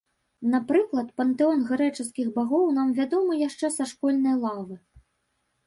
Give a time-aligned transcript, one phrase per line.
[0.53, 4.75] Напрыклад, пантэон грэчаскіх багоў нам вядомы яшчэ са школьнай лавы.